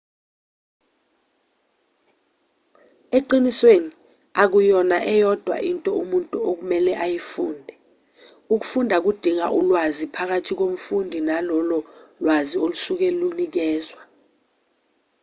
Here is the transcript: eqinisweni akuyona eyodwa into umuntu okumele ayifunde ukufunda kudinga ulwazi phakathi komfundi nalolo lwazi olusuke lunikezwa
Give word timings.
eqinisweni 3.17 3.89
akuyona 4.43 4.97
eyodwa 5.13 5.55
into 5.69 5.91
umuntu 6.03 6.37
okumele 6.49 6.91
ayifunde 7.03 7.73
ukufunda 8.53 8.95
kudinga 9.05 9.47
ulwazi 9.59 10.05
phakathi 10.15 10.51
komfundi 10.59 11.17
nalolo 11.27 11.77
lwazi 12.21 12.55
olusuke 12.65 13.07
lunikezwa 13.19 14.01